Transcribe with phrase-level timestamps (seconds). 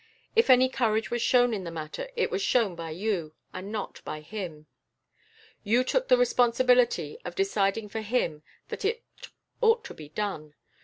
[0.35, 4.01] If any courage was shown in the matter, it was shown by you, and not
[4.03, 4.65] by him.
[5.63, 9.03] You took the responsibility of deciding for him that it
[9.61, 10.55] ought to be done.